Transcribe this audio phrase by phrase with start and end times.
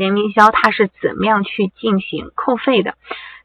[0.00, 2.94] 联名销它是怎么样去进行扣费的？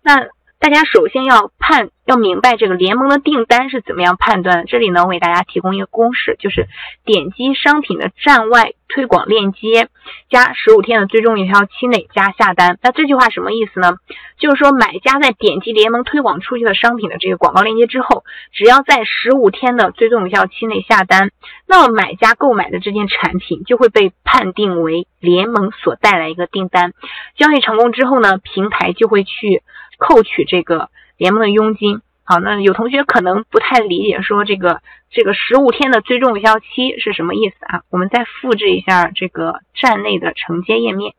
[0.02, 0.30] 那
[0.66, 4.66] 大家首先要判要明白这个联盟的订单是怎么样判断。
[4.66, 6.68] 这里呢，我给大家提供一个公式，就是
[7.04, 9.90] 点击商品的站外推广链接
[10.28, 12.80] 加十五天的最终有效期内加下单。
[12.82, 13.98] 那这句话什么意思呢？
[14.40, 21.30] 就是说买家在点击联盟推广出去的商品的这个广告链接之后，只要在十五天的最终有效期内下单，
[21.68, 26.94] 那么买家购买的这件产品就会被判定为联盟所带来一个订单。
[27.38, 29.62] 交易成功之后呢，平台就会去。
[29.98, 37.84] 扣取这个联盟的佣金，好，那有同学可能不太理解，说这个这个十五天的最终有效期是什么意思啊？
[37.90, 41.14] 我们再复制一下这个站内的承接页面。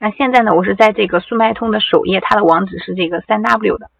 [0.00, 3.90] 那现在呢，我是在这个速卖通的首页，它的网址是这个三 W 的。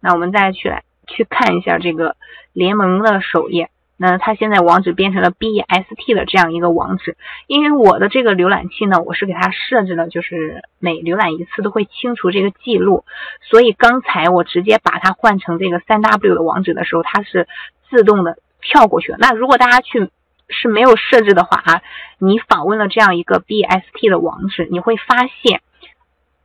[0.00, 2.16] 那我们再去来去看一下这个
[2.52, 3.70] 联盟的首页。
[4.06, 13.06] 那它现在网址变成了 BEST 的这样一个网址，因为我的这个浏览器呢，我是给它设置了，就是每浏览一次都会清除这个记录，
[13.40, 17.48] 所以刚才我直接把它换成这个三 W 的网址的时候，它是
[17.88, 19.18] 自动的跳过去了。
[19.18, 20.10] 那如果大家去
[20.48, 21.80] 是没有设置的话啊，
[22.18, 25.62] 你访问了这样一个 bst 的网址，你会发现，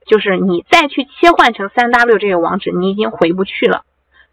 [0.06, 3.84] 就是你再去切换成三 W 这个网址，你已经回不去了。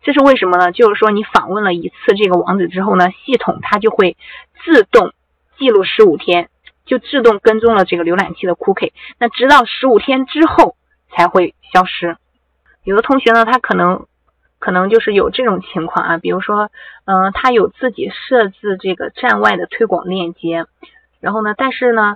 [0.07, 0.71] 这是为什么呢？
[0.71, 4.17] 就是说你访问了一次这个网址之后呢，系统它就会
[4.65, 5.13] 自动
[5.59, 6.49] 记录十五天，
[6.85, 10.77] 就自动跟踪了这个浏览器的 cookie，那直到十五天之后
[11.11, 12.17] 才会消失。
[12.85, 14.07] 有的同学呢，他可能
[14.61, 16.71] 可能就是有这种情况啊，比如说，
[17.05, 20.67] 嗯，他有自己设置这个站外的推广链接，
[21.19, 22.15] 然后呢，但是呢，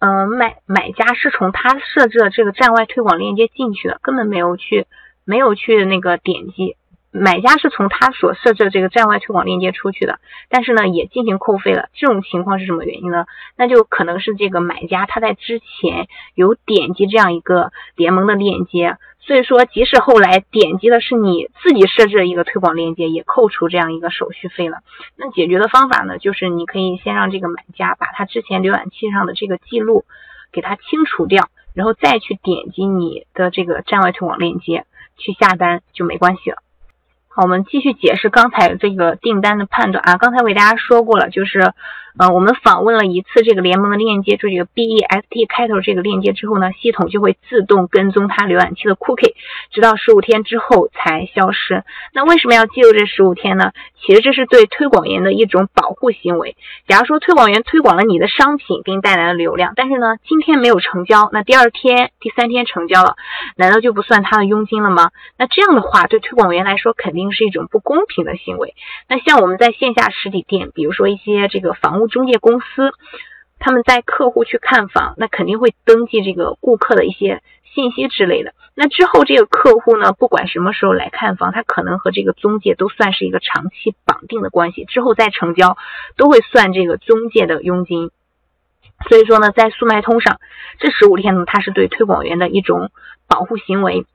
[0.00, 4.86] 嗯，买买家是从他设置的这个站外推广链接进去的，根本没有去
[5.24, 6.76] 没有去那个点击。
[7.16, 11.88] 买家是从他所设置的这个站外推广链接出去的，但是呢也进行扣费了。
[11.94, 13.26] 这种情况是什么原因呢？
[13.56, 24.78] 那就可能是这个买家他在之前有点击这样一个联盟的链接，所以说即使后来点击的是你自己设置的一个推广链接，也扣除这样一个手续费了。
[25.16, 30.04] 那解决的方法呢，就是你可以先让这个买家把他之前浏览器上的这个记录
[30.52, 34.84] 给他清除掉，然后再去点击你的这个站外推广链接
[35.16, 36.56] 去下单就没关系了。
[37.36, 40.16] 好，我们继续解释刚才这个订单的判断啊。
[40.18, 41.72] 刚才我给大家说过了，就是，
[42.18, 49.34] 呃，我们访问了一次这个联盟的链接，就这个 B E S T 开头这个链接之后呢，系统就会自动跟踪它浏览器的 cookie，
[49.72, 51.82] 直到十五天之后才消失。
[52.12, 53.72] 那为什么要记录这十五天呢？
[54.06, 56.56] 其实这是对推广员的一种保护行为。
[56.86, 63.16] 假如说推广员推广了你的商品，给你带来了流量，但是呢，今天没有成交，那第二天、第三天成交了，
[63.56, 65.10] 难道就不算他的佣金了吗？
[65.36, 67.24] 那这样的话，对推广员来说肯定。
[67.32, 68.74] 是一种不公平的行为。
[69.08, 72.92] 那像我们在线下实体店，比如说一些这个房屋中介公司，
[73.58, 77.42] 他们带客户去看房，那肯定会登记这个顾客的一些
[77.74, 78.54] 信息之类的。
[78.76, 85.76] 那之后这个客户呢，不管什么时候来看房，他可能和这个中介都算是一个长期绑定的关系，之后再成交
[86.16, 88.10] 都会算这个中介的佣金。
[89.08, 90.40] 所以说呢，在速卖通上，
[90.78, 92.90] 这十五天呢，它是对推广员的一种
[93.28, 94.06] 保护行为。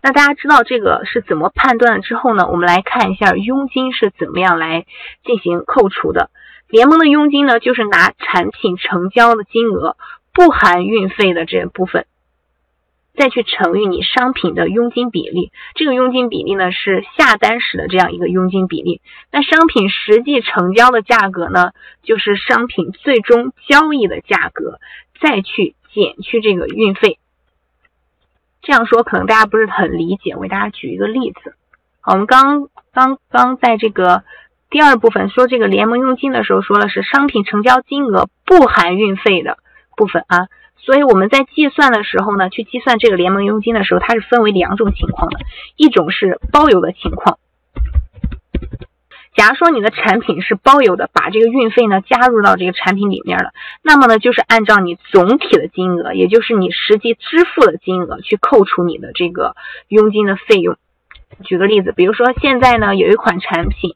[0.00, 2.48] 那大家知道这个是怎么判断了之后呢？
[2.48, 4.86] 我们来看一下佣金是怎么样来
[5.24, 6.30] 进行扣除的。
[6.68, 9.96] 联盟的佣金呢，就是拿产品成交的金额
[10.32, 12.06] 不含运费的这部分，
[13.14, 15.50] 再去乘以你商品的佣金比例。
[15.74, 19.00] 这个佣金比例呢，是下单时的这样一个佣金比例。
[19.32, 24.78] 那商品实际成交的价格呢，就是商品最终交易的价格，
[25.20, 27.18] 再去减去这个运费。
[28.60, 31.54] 这样说可能大家不是很理解，我给大家举一个例子。
[32.00, 34.22] 好，我们刚刚刚在这个
[34.70, 39.58] 第二部分说这个联盟佣金的时候，说了是商品成交金额不含运费的
[39.96, 40.48] 部分啊。
[40.76, 45.38] 所以我们在计算的时候呢，去计算这个联盟佣金的时候，它是分为两种情况的，
[45.76, 47.38] 一种是包邮的情况。
[49.34, 53.52] 假如说你的产品是包邮的，把这个运费呢加入到这个产品里面了，
[53.82, 59.54] 那么呢就是按照你总体的金额，也就是你实际支付的金额去扣除你的这个
[59.88, 60.76] 佣金的费用。
[61.44, 63.94] 举个例子，比如说现在呢有一款产品，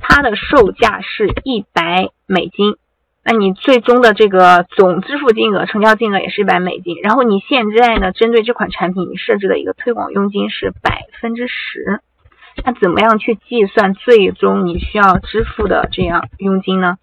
[0.00, 2.76] 它的售价是一百美金，
[3.24, 12.00] 那你最终的这个总支付金额、成交金额也是一百美金，然后你现在呢针对这款产品你设置的一个推广佣金是百分之十。
[12.64, 16.96] 那怎么样去计算最终你需要支付的这样佣金呢？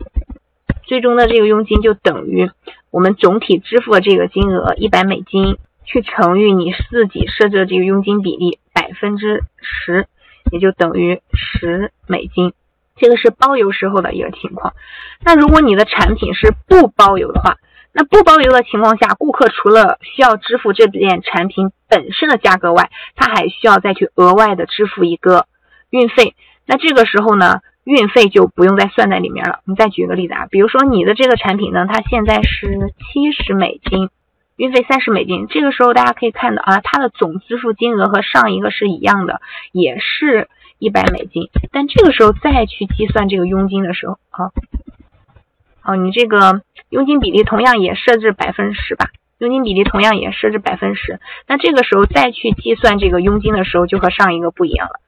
[0.84, 2.52] 最终的这个佣金就等于
[2.92, 10.08] 我们总体支付的这个金额一百美金，去乘以你自己设置的这个佣金比例百分之十，
[10.52, 12.54] 也就等于十美金。
[12.96, 14.74] 这个是包邮时候的一个情况。
[15.24, 17.58] 那如果你的产品是不包邮的话，
[17.92, 25.46] 那不包邮的情况下，顾客除了需要支付这件产品本身的价格外，他还需要再去额外的支付一个
[25.90, 26.36] 运费。
[26.66, 29.60] 那这个时候呢，运费就不用再算在里面了。
[29.66, 34.10] 我们再举个例子啊，比如说你的这个产品呢，它现在是七十美金，
[34.58, 35.48] 运费三十美金。
[35.48, 39.40] 这个时候大家可以看到啊，它的总支付金额和上一个是一样的，
[39.72, 40.50] 也是
[40.86, 41.50] 一百美金。
[41.72, 44.52] 但这个时候再去计算这个佣金的时候啊，
[45.84, 49.10] 哦，你这个佣金比例同样也设置百分之十吧？
[49.40, 51.20] 佣金比例同样也设置百分之十。
[51.48, 55.00] 那这个时候再去计算这个佣金的时候，就和上一个不一样了。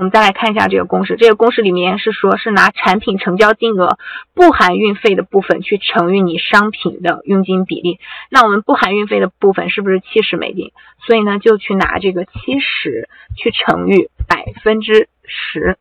[0.00, 3.98] 我们再来看一下这个公式，这个公式里面是说，是拿产品成交金额
[4.32, 8.00] 不含运费的部分去乘以你商品的佣金比例。
[8.30, 10.72] 那我们不含运费的部分是不是七十美金？
[11.06, 12.30] 所以呢，就去拿这个七
[12.60, 15.76] 十去乘以百分之十，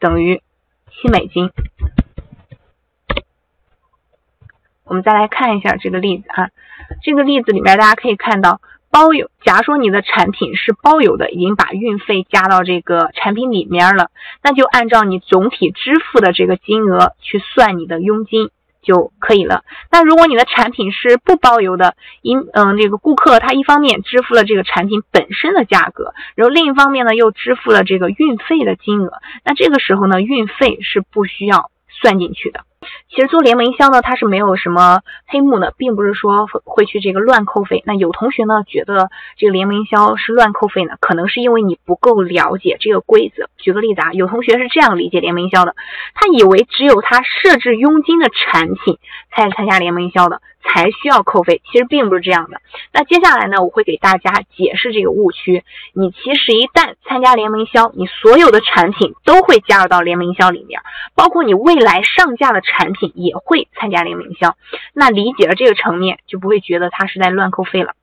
[0.00, 0.42] 等于
[0.90, 1.52] 七美金。
[4.82, 6.50] 我们再来看一下这个例子啊，
[7.04, 8.60] 这个例子里面大家可以看到。
[8.90, 14.10] 包邮，假如说你的产品是包邮的，已经把运费加到这个产品里面了，
[14.42, 18.50] 那就按照你总体支付的这个金额去算你的佣金
[18.82, 19.64] 就可以了。
[19.90, 29.12] 那如果你的产品是不包邮的，因嗯这个顾客他一方面支付了这个产品本身的价格，然后另一方面呢又支付了这个运费的金额，
[29.44, 32.60] 那这个时候呢运费是不需要算进去的。
[33.08, 37.82] 其实做联盟营销呢，它是没有什么黑幕的，并不是说会去这个乱扣费。
[37.86, 43.48] 那有同学呢觉得这个联盟营销是乱扣费呢，可能是因为你不够了解这个规则。
[43.56, 45.74] 举个例子啊，有同学是这样理解联盟营销的，
[46.14, 48.98] 他以为只有他设置佣金的产品
[49.34, 50.40] 才参加联盟营销的。
[50.68, 52.60] 才需要扣费，其实并不是这样的。
[52.92, 55.64] 那接下来呢，我会给大家解释这个误区。
[55.94, 60.80] 你其实一旦参加联盟销，你所有的产品都会加入到联盟销里面，
[61.14, 64.56] 包括你未来上架的产品也会参加联盟销。
[64.92, 67.94] 那理解了这个层面，就不会觉得它是在乱扣费了。